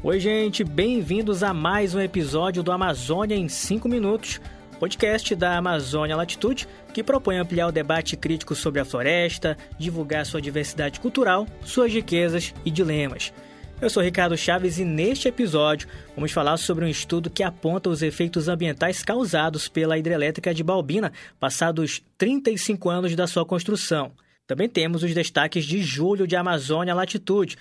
Oi, 0.00 0.20
gente, 0.20 0.62
bem-vindos 0.62 1.42
a 1.42 1.52
mais 1.52 1.92
um 1.92 2.00
episódio 2.00 2.62
do 2.62 2.70
Amazônia 2.70 3.34
em 3.34 3.48
5 3.48 3.88
Minutos, 3.88 4.40
podcast 4.78 5.34
da 5.34 5.58
Amazônia 5.58 6.14
Latitude, 6.14 6.68
que 6.94 7.02
propõe 7.02 7.36
ampliar 7.36 7.66
o 7.66 7.72
debate 7.72 8.16
crítico 8.16 8.54
sobre 8.54 8.80
a 8.80 8.84
floresta, 8.84 9.58
divulgar 9.76 10.24
sua 10.24 10.40
diversidade 10.40 11.00
cultural, 11.00 11.48
suas 11.64 11.92
riquezas 11.92 12.54
e 12.64 12.70
dilemas. 12.70 13.32
Eu 13.80 13.90
sou 13.90 14.00
Ricardo 14.00 14.36
Chaves 14.36 14.78
e 14.78 14.84
neste 14.84 15.26
episódio 15.26 15.88
vamos 16.14 16.30
falar 16.30 16.58
sobre 16.58 16.84
um 16.84 16.88
estudo 16.88 17.28
que 17.28 17.42
aponta 17.42 17.90
os 17.90 18.00
efeitos 18.00 18.46
ambientais 18.46 19.02
causados 19.02 19.66
pela 19.66 19.98
hidrelétrica 19.98 20.54
de 20.54 20.62
Balbina, 20.62 21.12
passados 21.40 22.00
35 22.16 22.88
anos 22.88 23.16
da 23.16 23.26
sua 23.26 23.44
construção. 23.44 24.12
Também 24.46 24.68
temos 24.68 25.02
os 25.02 25.12
destaques 25.12 25.64
de 25.64 25.82
julho 25.82 26.24
de 26.24 26.36
Amazônia 26.36 26.94
Latitude, 26.94 27.58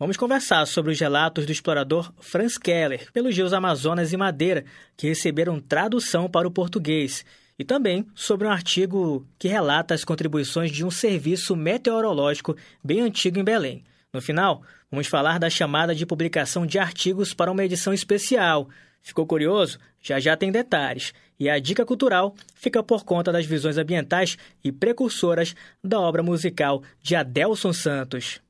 Vamos 0.00 0.16
conversar 0.16 0.64
sobre 0.66 0.92
os 0.92 0.98
relatos 0.98 1.44
do 1.44 1.52
explorador 1.52 2.10
Franz 2.20 2.56
Keller 2.56 3.12
pelos 3.12 3.36
rios 3.36 3.52
Amazonas 3.52 4.14
e 4.14 4.16
Madeira, 4.16 4.64
que 4.96 5.06
receberam 5.06 5.60
tradução 5.60 6.26
para 6.26 6.48
o 6.48 6.50
português, 6.50 7.22
e 7.58 7.64
também 7.64 8.06
sobre 8.14 8.48
um 8.48 8.50
artigo 8.50 9.26
que 9.38 9.46
relata 9.46 9.92
as 9.92 10.02
contribuições 10.02 10.70
de 10.70 10.86
um 10.86 10.90
serviço 10.90 11.54
meteorológico 11.54 12.56
bem 12.82 13.02
antigo 13.02 13.38
em 13.38 13.44
Belém. 13.44 13.84
No 14.10 14.22
final, 14.22 14.62
vamos 14.90 15.06
falar 15.06 15.38
da 15.38 15.50
chamada 15.50 15.94
de 15.94 16.06
publicação 16.06 16.64
de 16.64 16.78
artigos 16.78 17.34
para 17.34 17.52
uma 17.52 17.62
edição 17.62 17.92
especial. 17.92 18.70
Ficou 19.02 19.26
curioso? 19.26 19.78
Já 20.00 20.18
já 20.18 20.34
tem 20.34 20.50
detalhes. 20.50 21.12
E 21.38 21.46
a 21.46 21.58
dica 21.58 21.84
cultural 21.84 22.34
fica 22.54 22.82
por 22.82 23.04
conta 23.04 23.30
das 23.30 23.44
visões 23.44 23.76
ambientais 23.76 24.38
e 24.64 24.72
precursoras 24.72 25.54
da 25.84 26.00
obra 26.00 26.22
musical 26.22 26.82
de 27.02 27.14
Adelson 27.14 27.74
Santos 27.74 28.40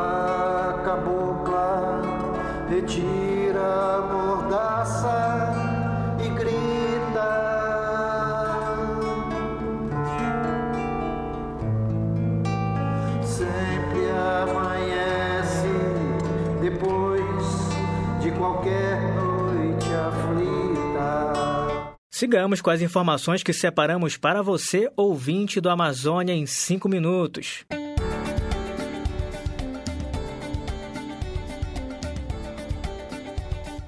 alma 0.00 0.82
cabocla, 0.84 2.02
retira 2.68 3.60
a 3.60 4.00
mordaça 4.12 5.52
e 6.24 6.28
grita. 6.30 7.30
Sempre 13.22 14.10
amanhece 14.10 15.68
depois 16.60 17.22
de 18.20 18.30
qualquer 18.32 19.00
noite 19.14 19.86
aflita. 19.92 21.40
Sigamos 22.10 22.60
com 22.60 22.70
as 22.70 22.82
informações 22.82 23.42
que 23.42 23.52
separamos 23.52 24.16
para 24.16 24.42
você, 24.42 24.90
ouvinte 24.96 25.60
do 25.60 25.70
Amazônia, 25.70 26.34
em 26.34 26.46
5 26.46 26.88
minutos. 26.88 27.64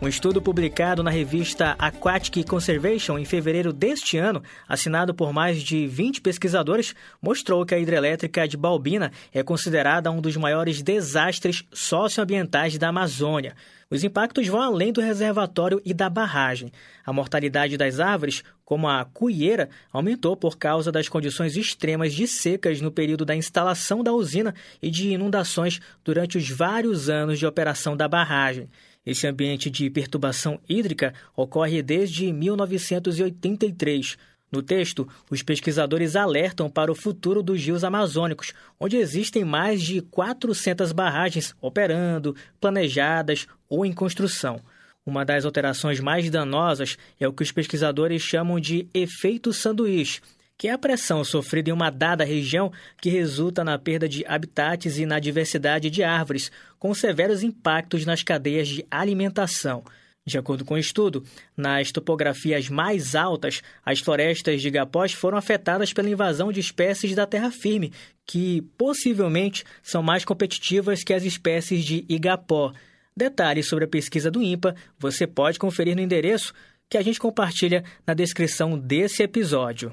Um 0.03 0.08
estudo 0.08 0.42
publicado 0.42 1.00
na 1.00 1.12
revista 1.12 1.77
Aquatic 1.78 2.45
Conservation 2.45 3.17
em 3.17 3.25
fevereiro 3.25 3.72
deste 3.72 4.19
ano, 4.19 4.42
assinado 4.67 5.14
por 5.14 5.33
mais 5.33 5.62
de 5.62 5.86
20 5.86 6.20
pesquisadores, 6.20 6.92
mostrou 7.22 7.64
que 7.64 7.72
a 7.72 7.78
hidrelétrica 7.78 8.48
de 8.48 8.56
Balbina 8.56 9.12
é 9.33 9.45
considerada 9.45 10.11
um 10.11 10.20
dos 10.20 10.36
maiores 10.36 10.83
desastres 10.83 11.62
socioambientais 11.73 12.77
da 12.78 12.89
Amazônia. 12.89 13.55
Os 13.89 14.03
impactos 14.03 14.48
vão 14.48 14.61
além 14.61 14.92
do 14.92 15.00
reservatório 15.00 15.80
e 15.84 15.95
da 15.95 16.11
barragem. 16.11 16.73
A 17.06 17.12
mortalidade 17.12 17.77
das 17.77 18.00
árvores, 18.00 18.42
como 18.64 18.89
a 18.89 19.05
cuieira, 19.05 19.69
aumentou 19.92 20.36
por 20.36 20.58
causa 20.58 20.91
das 20.91 21.08
condições 21.08 21.56
extremas 21.56 22.12
de 22.12 22.27
secas 22.27 22.80
no 22.80 22.91
período 22.91 23.25
da 23.25 23.36
instalação 23.36 24.03
da 24.03 24.12
usina 24.12 24.53
e 24.83 24.91
de 24.91 25.11
inundações 25.11 25.78
durante 26.03 26.39
os 26.39 26.48
vários 26.50 27.08
anos 27.08 27.39
de 27.39 27.47
operação 27.47 27.97
da 27.97 28.08
barragem. 28.08 28.69
Esse 29.05 29.27
ambiente 29.27 29.68
de 29.68 29.90
perturbação 29.90 30.61
hídrica 30.68 31.13
ocorre 31.36 31.83
desde 31.83 32.33
1983. 32.33 34.17
No 34.51 34.63
texto, 34.63 35.08
os 35.30 35.42
pesquisadores 35.42 36.14
alertam 36.14 36.68
para 36.68 36.92
o 36.92 36.95
futuro 36.95 37.42
dos 37.42 37.64
rios 37.64 37.83
amazônicos, 37.83 38.52
onde 38.79 38.98
existem 38.98 39.45
mais 39.45 39.83
de 39.83 40.02
400 40.02 40.92
barragens 40.92 41.55
operando, 41.61 42.36
planejadas 42.61 43.46
ou 43.68 43.85
em 43.85 43.92
construção. 43.92 44.61
Uma 45.05 45.24
das 45.24 45.45
alterações 45.45 45.98
mais 45.98 46.30
danosas 46.30 46.96
é 47.19 47.27
o 47.27 47.33
que 47.33 47.42
os 47.42 47.51
pesquisadores 47.51 48.23
chamam 48.23 48.61
de 48.61 48.86
efeito 48.95 49.52
sanduíche, 49.52 50.20
que 50.62 50.68
é 50.68 50.70
a 50.70 50.78
pressão 50.78 51.24
sofrida 51.24 51.70
em 51.70 51.73
uma 51.73 51.90
dada 51.90 52.23
região 52.23 52.70
que 53.00 53.11
resulta 53.11 53.64
na 53.64 53.77
perda 53.77 54.08
de 54.08 54.24
habitats 54.24 54.96
e 54.96 55.05
na 55.05 55.18
diversidade 55.18 55.90
de 55.90 56.05
árvores, 56.05 56.52
com 56.78 56.95
severos 56.95 57.42
impactos 57.42 58.06
nas 58.06 58.23
cadeias 58.23 58.68
de 58.68 58.86
alimentação. 58.89 59.83
De 60.24 60.39
acordo 60.39 60.64
com 60.64 60.74
o 60.74 60.78
estudo, 60.78 61.24
nas 61.56 61.90
topografias 61.90 62.68
mais 62.68 63.17
altas, 63.17 63.61
as 63.84 63.98
florestas 63.98 64.62
de 64.62 64.68
igapós 64.68 65.12
foram 65.12 65.36
afetadas 65.36 65.92
pela 65.92 66.08
invasão 66.08 66.52
de 66.52 66.61
espécies 66.61 67.12
da 67.12 67.27
terra 67.27 67.51
firme, 67.51 67.92
que 68.24 68.62
possivelmente 68.78 69.64
são 69.83 70.01
mais 70.01 70.24
competitivas 70.24 71.02
que 71.02 71.12
as 71.12 71.24
espécies 71.24 71.84
de 71.84 72.05
igapó. 72.08 72.72
Detalhes 73.17 73.67
sobre 73.67 73.86
a 73.86 73.89
pesquisa 73.89 74.30
do 74.30 74.40
INPA 74.40 74.77
você 74.96 75.27
pode 75.27 75.58
conferir 75.58 75.96
no 75.96 76.02
endereço 76.02 76.55
que 76.89 76.96
a 76.96 77.02
gente 77.02 77.18
compartilha 77.18 77.83
na 78.06 78.14
descrição 78.14 78.78
desse 78.78 79.24
episódio. 79.24 79.92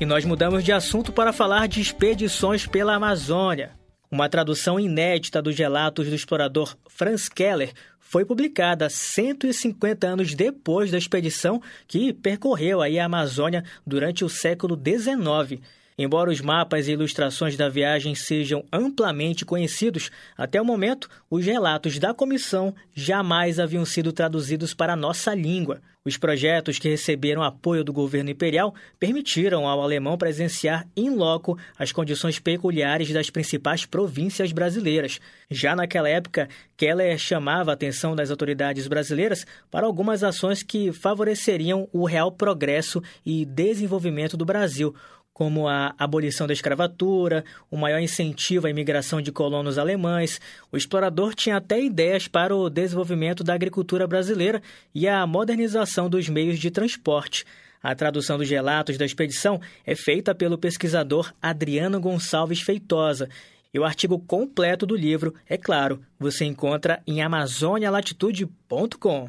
E 0.00 0.04
nós 0.04 0.24
mudamos 0.24 0.64
de 0.64 0.72
assunto 0.72 1.12
para 1.12 1.32
falar 1.32 1.68
de 1.68 1.80
expedições 1.80 2.66
pela 2.66 2.96
Amazônia. 2.96 3.70
Uma 4.10 4.28
tradução 4.28 4.78
inédita 4.78 5.40
dos 5.40 5.56
relatos 5.56 6.08
do 6.08 6.14
explorador 6.14 6.76
Franz 6.88 7.28
Keller 7.28 7.72
foi 8.00 8.24
publicada 8.24 8.90
150 8.90 10.06
anos 10.06 10.34
depois 10.34 10.90
da 10.90 10.98
expedição 10.98 11.62
que 11.86 12.12
percorreu 12.12 12.82
a 12.82 13.04
Amazônia 13.04 13.64
durante 13.86 14.24
o 14.24 14.28
século 14.28 14.76
XIX. 14.76 15.62
Embora 15.96 16.30
os 16.30 16.40
mapas 16.40 16.88
e 16.88 16.92
ilustrações 16.92 17.56
da 17.56 17.68
viagem 17.68 18.16
sejam 18.16 18.64
amplamente 18.72 19.44
conhecidos, 19.44 20.10
até 20.36 20.60
o 20.60 20.64
momento, 20.64 21.08
os 21.30 21.44
relatos 21.44 22.00
da 22.00 22.12
comissão 22.12 22.74
jamais 22.92 23.60
haviam 23.60 23.84
sido 23.84 24.12
traduzidos 24.12 24.74
para 24.74 24.94
a 24.94 24.96
nossa 24.96 25.32
língua. 25.32 25.80
Os 26.04 26.18
projetos 26.18 26.78
que 26.78 26.88
receberam 26.88 27.42
apoio 27.42 27.82
do 27.82 27.92
governo 27.92 28.28
imperial 28.28 28.74
permitiram 28.98 29.66
ao 29.66 29.80
alemão 29.80 30.18
presenciar 30.18 30.86
in 30.96 31.10
loco 31.10 31.56
as 31.78 31.92
condições 31.92 32.38
peculiares 32.38 33.10
das 33.10 33.30
principais 33.30 33.86
províncias 33.86 34.52
brasileiras. 34.52 35.18
Já 35.48 35.74
naquela 35.74 36.08
época, 36.08 36.48
Keller 36.76 37.16
chamava 37.16 37.70
a 37.70 37.74
atenção 37.74 38.14
das 38.14 38.30
autoridades 38.30 38.86
brasileiras 38.86 39.46
para 39.70 39.86
algumas 39.86 40.22
ações 40.22 40.62
que 40.62 40.92
favoreceriam 40.92 41.88
o 41.90 42.04
real 42.04 42.32
progresso 42.32 43.02
e 43.24 43.46
desenvolvimento 43.46 44.36
do 44.36 44.44
Brasil, 44.44 44.94
como 45.34 45.68
a 45.68 45.94
abolição 45.98 46.46
da 46.46 46.52
escravatura, 46.52 47.44
o 47.68 47.76
maior 47.76 47.98
incentivo 47.98 48.68
à 48.68 48.70
imigração 48.70 49.20
de 49.20 49.32
colonos 49.32 49.78
alemães. 49.78 50.40
O 50.70 50.76
explorador 50.76 51.34
tinha 51.34 51.56
até 51.56 51.82
ideias 51.82 52.28
para 52.28 52.54
o 52.54 52.70
desenvolvimento 52.70 53.42
da 53.42 53.52
agricultura 53.52 54.06
brasileira 54.06 54.62
e 54.94 55.08
a 55.08 55.26
modernização 55.26 56.08
dos 56.08 56.28
meios 56.28 56.60
de 56.60 56.70
transporte. 56.70 57.44
A 57.82 57.96
tradução 57.96 58.38
dos 58.38 58.48
relatos 58.48 58.96
da 58.96 59.04
expedição 59.04 59.60
é 59.84 59.96
feita 59.96 60.32
pelo 60.34 60.56
pesquisador 60.56 61.34
Adriano 61.42 62.00
Gonçalves 62.00 62.62
Feitosa. 62.62 63.28
E 63.74 63.78
o 63.78 63.84
artigo 63.84 64.18
completo 64.20 64.86
do 64.86 64.94
livro, 64.94 65.34
é 65.48 65.58
claro, 65.58 66.00
você 66.16 66.44
encontra 66.44 67.02
em 67.06 67.20
amazonialatitude.com. 67.20 69.28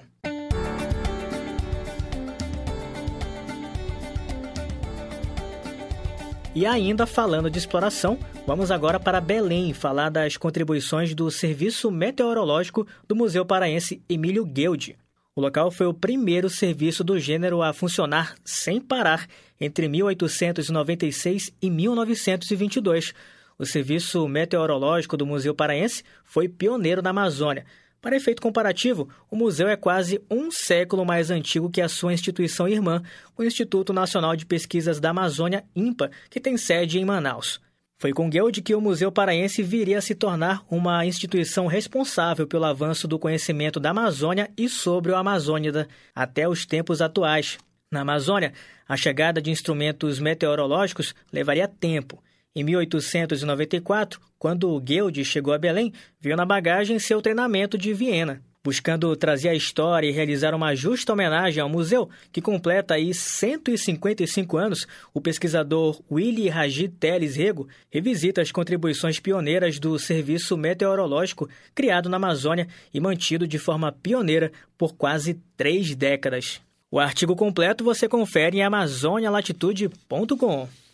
E 6.56 6.66
ainda 6.66 7.06
falando 7.06 7.50
de 7.50 7.60
exploração, 7.60 8.18
vamos 8.48 8.72
agora 8.72 8.98
para 8.98 9.20
Belém 9.20 9.74
falar 9.74 10.08
das 10.08 10.38
contribuições 10.38 11.14
do 11.14 11.30
Serviço 11.30 11.92
Meteorológico 11.92 12.88
do 13.06 13.14
Museu 13.14 13.46
Paraense 13.46 14.02
Emílio 14.08 14.46
Guilde. 14.46 14.96
O 15.36 15.42
local 15.42 15.70
foi 15.70 15.86
o 15.86 15.94
primeiro 15.94 16.50
serviço 16.50 17.04
do 17.04 17.20
gênero 17.20 17.62
a 17.62 17.74
funcionar 17.74 18.36
sem 18.46 18.80
parar 18.80 19.28
entre 19.60 19.90
1896 19.90 21.52
e 21.62 21.70
1922. 21.70 23.14
O 23.60 23.66
Serviço 23.66 24.26
Meteorológico 24.26 25.18
do 25.18 25.26
Museu 25.26 25.54
Paraense 25.54 26.06
foi 26.24 26.48
pioneiro 26.48 27.02
na 27.02 27.10
Amazônia 27.10 27.66
para 28.06 28.16
efeito 28.16 28.40
comparativo, 28.40 29.10
o 29.32 29.36
museu 29.36 29.68
é 29.68 29.76
quase 29.76 30.22
um 30.30 30.52
século 30.52 31.04
mais 31.04 31.32
antigo 31.32 31.72
que 31.72 31.82
a 31.82 31.90
sua 31.90 32.14
instituição 32.14 32.68
irmã, 32.68 33.02
o 33.36 33.42
Instituto 33.42 33.92
Nacional 33.92 34.36
de 34.36 34.46
Pesquisas 34.46 35.00
da 35.00 35.10
Amazônia, 35.10 35.66
INPA, 35.76 36.12
que 36.30 36.40
tem 36.40 36.56
sede 36.56 37.00
em 37.00 37.04
Manaus. 37.04 37.60
Foi 37.98 38.14
com 38.14 38.30
Guild 38.30 38.62
que 38.62 38.76
o 38.76 38.80
Museu 38.80 39.12
Paraense 39.12 39.64
viria 39.64 39.98
a 39.98 40.02
se 40.04 40.14
tornar 40.14 40.64
uma 40.70 41.04
instituição 41.04 41.66
responsável 41.66 42.46
pelo 42.46 42.66
avanço 42.66 43.08
do 43.08 43.18
conhecimento 43.18 43.80
da 43.80 43.90
Amazônia 43.90 44.52
e 44.56 44.70
sobre 44.70 45.12
o 45.12 45.16
Amazônida 45.16 45.88
até 46.14 46.48
os 46.48 46.64
tempos 46.64 47.02
atuais. 47.02 47.58
Na 47.92 48.02
Amazônia, 48.02 48.54
a 48.88 48.96
chegada 48.96 49.42
de 49.42 49.50
instrumentos 49.50 50.20
meteorológicos 50.20 51.16
levaria 51.34 51.68
tempo 51.68 52.22
Em 52.58 52.64
1894, 52.64 54.22
quando 54.40 54.80
Guilde 54.80 55.26
chegou 55.26 55.54
a 55.54 55.58
Belém, 55.58 55.92
viu 56.22 56.38
na 56.38 56.46
bagagem 56.46 56.98
seu 57.00 57.22
treinamento 57.22 57.78
de 57.78 57.94
Viena. 57.94 58.42
Buscando 58.64 59.14
trazer 59.18 59.50
a 59.50 59.54
história 59.54 60.08
e 60.08 60.12
realizar 60.12 60.56
uma 60.56 60.74
justa 60.74 61.12
homenagem 61.12 61.62
ao 61.62 61.68
museu, 61.68 62.10
que 62.32 62.42
completa 62.42 62.94
aí 62.94 63.14
155 63.14 64.58
anos, 64.58 64.88
o 65.14 65.20
pesquisador 65.20 66.02
Willy 66.10 66.48
Ragid 66.48 66.94
Teles 66.98 67.36
Rego 67.36 67.68
revisita 67.92 68.42
as 68.42 68.54
contribuições 68.54 69.20
pioneiras 69.20 69.78
do 69.78 70.00
Serviço 70.00 70.56
Meteorológico 70.56 71.50
criado 71.76 72.08
na 72.08 72.16
Amazônia 72.16 72.70
e 72.94 73.02
mantido 73.02 73.46
de 73.46 73.60
forma 73.60 73.92
pioneira 73.92 74.50
por 74.78 74.96
quase 74.96 75.38
três 75.58 75.94
décadas. 75.94 76.62
O 76.90 77.00
artigo 77.00 77.36
completo 77.36 77.84
você 77.84 78.08
confere 78.08 78.60
em 78.60 78.64
amazonialatitude.com. 78.64 80.85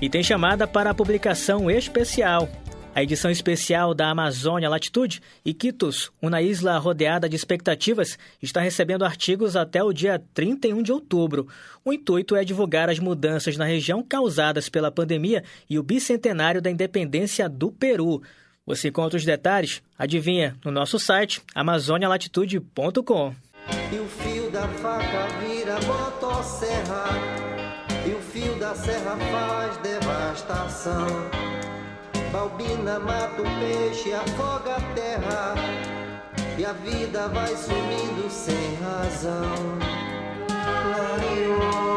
E 0.00 0.08
tem 0.08 0.22
chamada 0.22 0.66
para 0.66 0.90
a 0.90 0.94
publicação 0.94 1.70
especial. 1.70 2.48
A 2.94 3.02
edição 3.02 3.30
especial 3.30 3.94
da 3.94 4.10
Amazônia 4.10 4.68
Latitude, 4.68 5.20
Iquitos, 5.44 6.10
uma 6.20 6.42
isla 6.42 6.76
rodeada 6.78 7.28
de 7.28 7.36
expectativas, 7.36 8.18
está 8.42 8.60
recebendo 8.60 9.04
artigos 9.04 9.54
até 9.54 9.82
o 9.82 9.92
dia 9.92 10.20
31 10.34 10.82
de 10.82 10.90
outubro. 10.90 11.46
O 11.84 11.92
intuito 11.92 12.34
é 12.34 12.44
divulgar 12.44 12.90
as 12.90 12.98
mudanças 12.98 13.56
na 13.56 13.64
região 13.64 14.02
causadas 14.02 14.68
pela 14.68 14.90
pandemia 14.90 15.44
e 15.68 15.78
o 15.78 15.82
bicentenário 15.82 16.60
da 16.60 16.70
independência 16.70 17.48
do 17.48 17.70
Peru. 17.70 18.22
Você 18.66 18.88
encontra 18.88 19.18
os 19.18 19.24
detalhes, 19.24 19.82
adivinha, 19.98 20.56
no 20.64 20.70
nosso 20.70 20.98
site 20.98 21.42
amazonialatitude.com. 21.54 23.34
E 23.92 23.98
o 23.98 24.06
fio 24.06 24.50
da 24.50 24.66
faca 24.66 25.28
vira 25.44 25.78
motosserra 25.82 27.49
da 28.70 28.76
serra 28.76 29.16
faz 29.32 29.76
devastação. 29.78 31.06
Balbina 32.30 33.00
mata 33.00 33.42
o 33.42 33.44
peixe, 33.58 34.12
afoga 34.12 34.76
a 34.76 34.80
terra. 34.94 35.54
E 36.56 36.64
a 36.64 36.72
vida 36.72 37.28
vai 37.28 37.48
sumindo 37.56 38.30
sem 38.30 38.76
razão. 38.76 39.56
Clareou. 40.46 41.89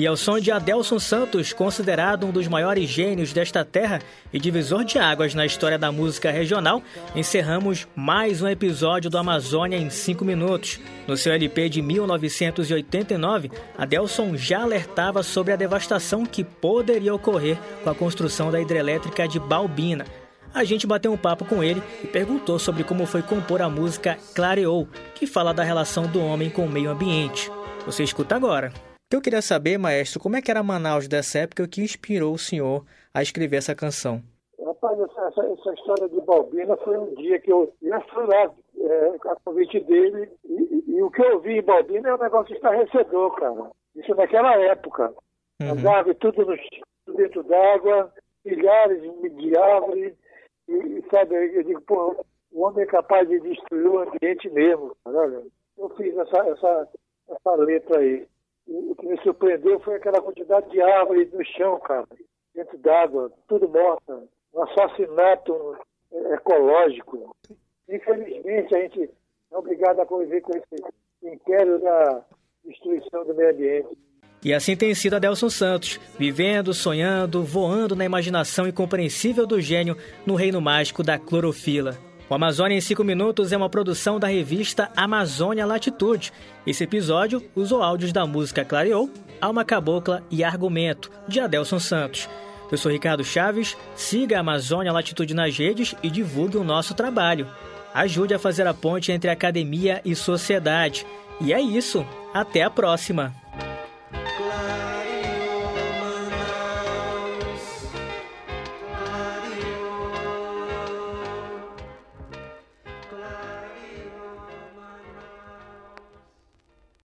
E 0.00 0.06
ao 0.06 0.16
som 0.16 0.40
de 0.40 0.50
Adelson 0.50 0.98
Santos, 0.98 1.52
considerado 1.52 2.24
um 2.24 2.30
dos 2.30 2.48
maiores 2.48 2.88
gênios 2.88 3.34
desta 3.34 3.66
terra 3.66 4.00
e 4.32 4.38
divisor 4.38 4.82
de 4.82 4.98
águas 4.98 5.34
na 5.34 5.44
história 5.44 5.78
da 5.78 5.92
música 5.92 6.30
regional, 6.30 6.82
encerramos 7.14 7.86
mais 7.94 8.40
um 8.40 8.48
episódio 8.48 9.10
do 9.10 9.18
Amazônia 9.18 9.76
em 9.76 9.90
5 9.90 10.24
minutos. 10.24 10.80
No 11.06 11.18
seu 11.18 11.34
LP 11.34 11.68
de 11.68 11.82
1989, 11.82 13.50
Adelson 13.76 14.38
já 14.38 14.62
alertava 14.62 15.22
sobre 15.22 15.52
a 15.52 15.56
devastação 15.56 16.24
que 16.24 16.44
poderia 16.44 17.14
ocorrer 17.14 17.58
com 17.84 17.90
a 17.90 17.94
construção 17.94 18.50
da 18.50 18.58
hidrelétrica 18.58 19.28
de 19.28 19.38
Balbina. 19.38 20.06
A 20.54 20.64
gente 20.64 20.86
bateu 20.86 21.12
um 21.12 21.18
papo 21.18 21.44
com 21.44 21.62
ele 21.62 21.82
e 22.02 22.06
perguntou 22.06 22.58
sobre 22.58 22.84
como 22.84 23.04
foi 23.04 23.20
compor 23.20 23.60
a 23.60 23.68
música 23.68 24.16
Clareou, 24.34 24.88
que 25.14 25.26
fala 25.26 25.52
da 25.52 25.62
relação 25.62 26.06
do 26.06 26.24
homem 26.24 26.48
com 26.48 26.64
o 26.64 26.70
meio 26.70 26.90
ambiente. 26.90 27.52
Você 27.84 28.02
escuta 28.02 28.34
agora. 28.34 28.72
Eu 29.12 29.20
queria 29.20 29.42
saber, 29.42 29.76
maestro, 29.76 30.20
como 30.20 30.36
é 30.36 30.40
que 30.40 30.52
era 30.52 30.62
Manaus 30.62 31.08
dessa 31.08 31.40
época 31.40 31.66
que 31.66 31.82
inspirou 31.82 32.32
o 32.32 32.38
senhor 32.38 32.84
a 33.12 33.20
escrever 33.20 33.56
essa 33.56 33.74
canção? 33.74 34.22
Rapaz, 34.64 35.00
essa, 35.00 35.46
essa 35.46 35.74
história 35.74 36.08
de 36.08 36.20
Balbina 36.20 36.76
foi 36.76 36.96
um 36.96 37.12
dia 37.16 37.40
que 37.40 37.50
eu 37.50 37.74
já 37.82 38.00
fui 38.02 38.24
lá 38.26 38.54
é, 38.78 39.16
a 39.26 39.36
convite 39.44 39.80
dele 39.80 40.30
e, 40.44 40.84
e, 40.86 41.02
o 41.02 41.10
que 41.10 41.22
eu 41.22 41.40
vi 41.40 41.58
em 41.58 41.62
Balbina 41.62 42.08
é 42.08 42.14
um 42.14 42.22
negócio 42.22 42.54
estarrecedor, 42.54 43.34
cara. 43.34 43.72
Isso 43.96 44.14
naquela 44.14 44.54
época. 44.56 45.12
Uhum. 45.60 45.72
Andava 45.72 46.14
tudo, 46.14 46.46
no, 46.46 47.16
dentro 47.16 47.42
d'água, 47.42 48.12
milhares 48.44 49.02
de 49.36 49.58
árvores 49.58 50.14
e, 50.68 50.72
e, 50.72 51.04
sabe, 51.10 51.34
eu 51.34 51.64
digo, 51.64 51.80
pô, 51.80 52.24
o 52.52 52.62
homem 52.62 52.84
é 52.84 52.86
capaz 52.86 53.28
de 53.28 53.40
destruir 53.40 53.88
o 53.88 54.02
ambiente 54.02 54.48
mesmo. 54.50 54.96
Olha, 55.04 55.42
eu 55.76 55.88
fiz 55.96 56.16
essa, 56.16 56.48
essa, 56.48 56.88
essa 57.28 57.54
letra 57.56 57.98
aí 57.98 58.24
o 58.70 58.94
que 58.94 59.06
me 59.06 59.20
surpreendeu 59.22 59.80
foi 59.80 59.96
aquela 59.96 60.22
quantidade 60.22 60.70
de 60.70 60.80
árvores 60.80 61.32
no 61.32 61.44
chão, 61.44 61.78
cara, 61.80 62.06
dentro 62.54 62.78
d'água, 62.78 63.32
tudo 63.48 63.68
morta. 63.68 64.22
Um 64.54 64.62
assassinato 64.62 65.76
ecológico. 66.32 67.34
Infelizmente, 67.88 68.74
a 68.74 68.80
gente 68.80 69.10
é 69.52 69.56
obrigado 69.56 70.00
a 70.00 70.06
conviver 70.06 70.40
com 70.40 70.56
esse 70.56 70.84
inquérito 71.22 71.78
da 71.78 72.24
destruição 72.64 73.24
do 73.24 73.34
meio 73.34 73.50
ambiente. 73.50 73.98
E 74.42 74.54
assim 74.54 74.76
tem 74.76 74.94
sido 74.94 75.16
Adelson 75.16 75.50
Santos, 75.50 76.00
vivendo, 76.18 76.72
sonhando, 76.72 77.44
voando 77.44 77.94
na 77.94 78.04
imaginação 78.04 78.66
incompreensível 78.66 79.46
do 79.46 79.60
gênio 79.60 79.96
no 80.24 80.34
reino 80.34 80.60
mágico 80.60 81.02
da 81.02 81.18
clorofila. 81.18 82.09
O 82.30 82.34
Amazônia 82.36 82.76
em 82.76 82.80
5 82.80 83.02
Minutos 83.02 83.50
é 83.50 83.56
uma 83.56 83.68
produção 83.68 84.20
da 84.20 84.28
revista 84.28 84.88
Amazônia 84.94 85.66
Latitude. 85.66 86.32
Esse 86.64 86.84
episódio 86.84 87.42
usou 87.56 87.82
áudios 87.82 88.12
da 88.12 88.24
música 88.24 88.64
Clareou, 88.64 89.10
Alma 89.40 89.64
Cabocla 89.64 90.22
e 90.30 90.44
Argumento, 90.44 91.10
de 91.26 91.40
Adelson 91.40 91.80
Santos. 91.80 92.28
Eu 92.70 92.78
sou 92.78 92.92
Ricardo 92.92 93.24
Chaves, 93.24 93.76
siga 93.96 94.36
a 94.36 94.40
Amazônia 94.42 94.92
Latitude 94.92 95.34
nas 95.34 95.58
redes 95.58 95.96
e 96.04 96.08
divulgue 96.08 96.56
o 96.56 96.62
nosso 96.62 96.94
trabalho. 96.94 97.48
Ajude 97.92 98.32
a 98.32 98.38
fazer 98.38 98.64
a 98.64 98.72
ponte 98.72 99.10
entre 99.10 99.28
academia 99.28 100.00
e 100.04 100.14
sociedade. 100.14 101.04
E 101.40 101.52
é 101.52 101.60
isso, 101.60 102.06
até 102.32 102.62
a 102.62 102.70
próxima! 102.70 103.39